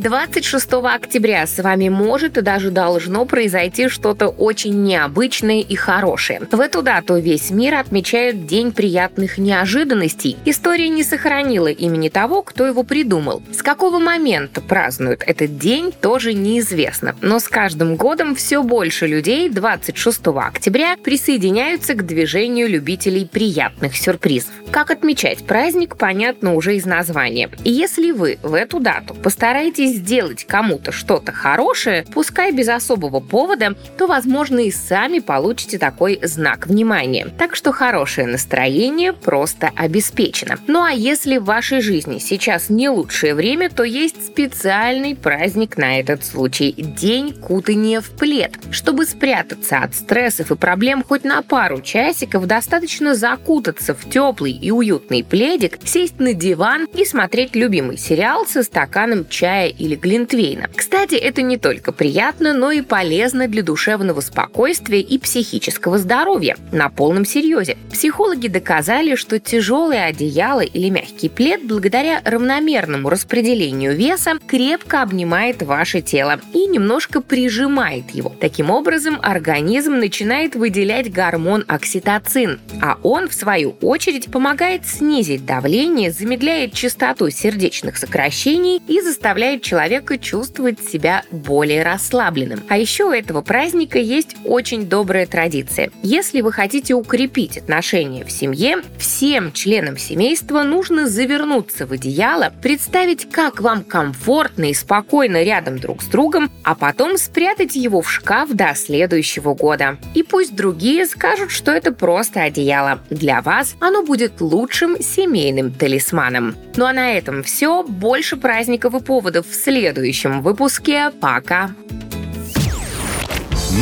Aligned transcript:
26 0.00 0.72
октября 0.72 1.46
с 1.46 1.62
вами 1.62 1.90
может 1.90 2.38
и 2.38 2.40
даже 2.40 2.70
должно 2.70 3.26
произойти 3.26 3.88
что-то 3.88 4.28
очень 4.28 4.82
необычное 4.82 5.60
и 5.60 5.74
хорошее. 5.74 6.40
В 6.50 6.58
эту 6.58 6.80
дату 6.80 7.18
весь 7.18 7.50
мир 7.50 7.74
отмечает 7.74 8.46
День 8.46 8.72
приятных 8.72 9.36
неожиданностей. 9.36 10.38
История 10.46 10.88
не 10.88 11.04
сохранила 11.04 11.68
имени 11.68 12.08
того, 12.08 12.42
кто 12.42 12.66
его 12.66 12.82
придумал. 12.82 13.42
С 13.52 13.62
какого 13.62 13.98
момента 13.98 14.62
празднуют 14.62 15.22
этот 15.26 15.58
день, 15.58 15.92
тоже 15.92 16.32
неизвестно. 16.32 17.14
Но 17.20 17.38
с 17.38 17.46
каждым 17.46 17.96
годом 17.96 18.34
все 18.34 18.62
больше 18.62 19.06
людей 19.06 19.50
26 19.50 20.28
октября 20.28 20.96
присоединяются 20.96 21.92
к 21.92 22.06
движению 22.06 22.70
любителей 22.70 23.26
приятных 23.26 23.96
сюрпризов. 23.98 24.52
Как 24.70 24.90
отмечать 24.90 25.44
праздник, 25.44 25.96
понятно 25.96 26.54
уже 26.54 26.76
из 26.76 26.86
названия. 26.86 27.50
И 27.64 27.70
если 27.70 28.12
вы 28.12 28.38
в 28.42 28.54
эту 28.54 28.80
дату 28.80 29.14
постараетесь 29.14 29.89
сделать 29.90 30.44
кому-то 30.44 30.92
что-то 30.92 31.32
хорошее, 31.32 32.04
пускай 32.12 32.52
без 32.52 32.68
особого 32.68 33.20
повода, 33.20 33.74
то, 33.98 34.06
возможно, 34.06 34.60
и 34.60 34.70
сами 34.70 35.18
получите 35.18 35.78
такой 35.78 36.18
знак 36.22 36.66
внимания. 36.66 37.28
Так 37.38 37.56
что 37.56 37.72
хорошее 37.72 38.26
настроение 38.26 39.12
просто 39.12 39.70
обеспечено. 39.76 40.58
Ну 40.66 40.82
а 40.82 40.90
если 40.90 41.38
в 41.38 41.44
вашей 41.44 41.80
жизни 41.80 42.18
сейчас 42.18 42.68
не 42.68 42.88
лучшее 42.88 43.34
время, 43.34 43.70
то 43.70 43.84
есть 43.84 44.26
специальный 44.26 45.14
праздник 45.14 45.76
на 45.76 45.98
этот 45.98 46.24
случай– 46.24 46.74
День 47.00 47.32
кутания 47.32 48.00
в 48.00 48.10
плед. 48.10 48.52
Чтобы 48.70 49.06
спрятаться 49.06 49.78
от 49.78 49.94
стрессов 49.94 50.50
и 50.50 50.56
проблем 50.56 51.04
хоть 51.06 51.24
на 51.24 51.42
пару 51.42 51.80
часиков, 51.80 52.46
достаточно 52.46 53.14
закутаться 53.14 53.94
в 53.94 54.08
теплый 54.08 54.52
и 54.52 54.70
уютный 54.70 55.24
пледик, 55.24 55.78
сесть 55.84 56.18
на 56.18 56.34
диван 56.34 56.86
и 56.94 57.04
смотреть 57.04 57.54
любимый 57.54 57.96
сериал 57.96 58.46
со 58.46 58.62
стаканом 58.62 59.28
чая 59.28 59.68
или 59.80 59.96
глинтвейна. 59.96 60.68
Кстати, 60.74 61.14
это 61.14 61.42
не 61.42 61.56
только 61.56 61.92
приятно, 61.92 62.52
но 62.52 62.70
и 62.70 62.82
полезно 62.82 63.48
для 63.48 63.62
душевного 63.62 64.20
спокойствия 64.20 65.00
и 65.00 65.18
психического 65.18 65.98
здоровья. 65.98 66.56
На 66.70 66.90
полном 66.90 67.24
серьезе. 67.24 67.76
Психологи 67.90 68.48
доказали, 68.48 69.14
что 69.14 69.40
тяжелое 69.40 70.04
одеяло 70.04 70.60
или 70.60 70.90
мягкий 70.90 71.28
плед 71.28 71.66
благодаря 71.66 72.20
равномерному 72.24 73.08
распределению 73.08 73.96
веса 73.96 74.38
крепко 74.46 75.02
обнимает 75.02 75.62
ваше 75.62 76.02
тело 76.02 76.40
и 76.52 76.66
немножко 76.66 77.20
прижимает 77.20 78.10
его. 78.10 78.34
Таким 78.40 78.70
образом, 78.70 79.18
организм 79.22 79.94
начинает 79.94 80.54
выделять 80.54 81.12
гормон 81.12 81.64
окситоцин, 81.66 82.60
а 82.82 82.98
он, 83.02 83.28
в 83.28 83.34
свою 83.34 83.76
очередь, 83.80 84.30
помогает 84.30 84.86
снизить 84.86 85.46
давление, 85.46 86.10
замедляет 86.10 86.74
частоту 86.74 87.30
сердечных 87.30 87.96
сокращений 87.96 88.82
и 88.86 89.00
заставляет 89.00 89.62
человека 89.70 90.18
чувствовать 90.18 90.80
себя 90.80 91.22
более 91.30 91.84
расслабленным. 91.84 92.60
А 92.68 92.76
еще 92.76 93.04
у 93.04 93.12
этого 93.12 93.40
праздника 93.40 94.00
есть 94.00 94.34
очень 94.44 94.86
добрая 94.86 95.26
традиция. 95.26 95.90
Если 96.02 96.40
вы 96.40 96.50
хотите 96.50 96.94
укрепить 96.94 97.58
отношения 97.58 98.24
в 98.24 98.32
семье, 98.32 98.78
всем 98.98 99.52
членам 99.52 99.96
семейства 99.96 100.64
нужно 100.64 101.06
завернуться 101.06 101.86
в 101.86 101.92
одеяло, 101.92 102.52
представить, 102.60 103.30
как 103.30 103.60
вам 103.60 103.84
комфортно 103.84 104.70
и 104.70 104.74
спокойно 104.74 105.44
рядом 105.44 105.78
друг 105.78 106.02
с 106.02 106.06
другом, 106.06 106.50
а 106.64 106.74
потом 106.74 107.16
спрятать 107.16 107.76
его 107.76 108.02
в 108.02 108.10
шкаф 108.10 108.50
до 108.50 108.74
следующего 108.74 109.54
года. 109.54 109.98
И 110.14 110.24
пусть 110.24 110.56
другие 110.56 111.06
скажут, 111.06 111.52
что 111.52 111.70
это 111.70 111.92
просто 111.92 112.42
одеяло. 112.42 112.98
Для 113.08 113.40
вас 113.40 113.76
оно 113.78 114.02
будет 114.02 114.40
лучшим 114.40 115.00
семейным 115.00 115.70
талисманом. 115.70 116.56
Ну 116.74 116.86
а 116.86 116.92
на 116.92 117.12
этом 117.12 117.44
все. 117.44 117.84
Больше 117.84 118.36
праздников 118.36 118.94
и 118.94 119.00
поводов 119.00 119.46
в 119.46 119.59
следующем 119.62 120.42
выпуске. 120.42 121.10
Пока! 121.20 121.70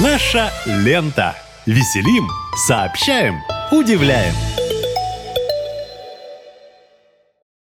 Наша 0.02 0.50
лента. 0.66 1.34
Веселим, 1.66 2.28
сообщаем, 2.66 3.36
удивляем. 3.70 4.32